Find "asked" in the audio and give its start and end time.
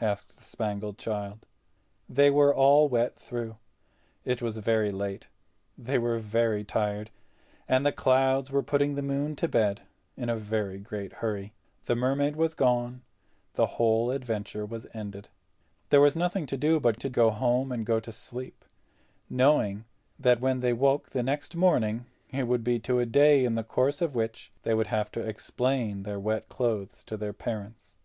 0.00-0.38